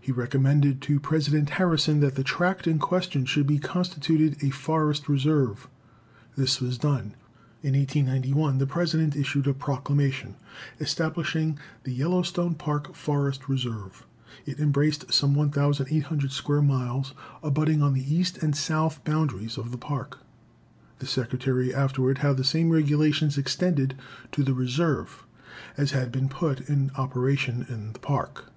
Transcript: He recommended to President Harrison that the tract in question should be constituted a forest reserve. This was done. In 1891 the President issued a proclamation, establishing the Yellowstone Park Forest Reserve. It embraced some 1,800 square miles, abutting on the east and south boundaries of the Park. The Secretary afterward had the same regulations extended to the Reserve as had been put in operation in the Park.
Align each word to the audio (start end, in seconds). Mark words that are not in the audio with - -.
He 0.00 0.10
recommended 0.10 0.80
to 0.88 0.98
President 0.98 1.50
Harrison 1.50 2.00
that 2.00 2.14
the 2.14 2.24
tract 2.24 2.66
in 2.66 2.78
question 2.78 3.26
should 3.26 3.46
be 3.46 3.58
constituted 3.58 4.42
a 4.42 4.48
forest 4.48 5.06
reserve. 5.06 5.68
This 6.34 6.62
was 6.62 6.78
done. 6.78 7.12
In 7.62 7.74
1891 7.76 8.56
the 8.56 8.66
President 8.66 9.14
issued 9.14 9.46
a 9.46 9.52
proclamation, 9.52 10.36
establishing 10.80 11.58
the 11.84 11.92
Yellowstone 11.92 12.54
Park 12.54 12.94
Forest 12.94 13.50
Reserve. 13.50 14.06
It 14.46 14.60
embraced 14.60 15.12
some 15.12 15.34
1,800 15.34 16.32
square 16.32 16.62
miles, 16.62 17.12
abutting 17.42 17.82
on 17.82 17.92
the 17.92 18.14
east 18.16 18.38
and 18.38 18.56
south 18.56 19.04
boundaries 19.04 19.58
of 19.58 19.72
the 19.72 19.76
Park. 19.76 20.20
The 21.00 21.06
Secretary 21.06 21.74
afterward 21.74 22.16
had 22.16 22.38
the 22.38 22.44
same 22.44 22.70
regulations 22.70 23.36
extended 23.36 23.94
to 24.32 24.42
the 24.42 24.54
Reserve 24.54 25.26
as 25.76 25.90
had 25.90 26.10
been 26.10 26.30
put 26.30 26.62
in 26.62 26.92
operation 26.96 27.66
in 27.68 27.92
the 27.92 27.98
Park. 27.98 28.50